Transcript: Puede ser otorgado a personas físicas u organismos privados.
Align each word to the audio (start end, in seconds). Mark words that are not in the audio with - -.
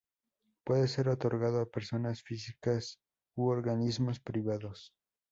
Puede 0.63 0.87
ser 0.87 1.09
otorgado 1.09 1.61
a 1.61 1.69
personas 1.69 2.23
físicas 2.23 2.99
u 3.35 3.49
organismos 3.49 4.19
privados. 4.19 4.95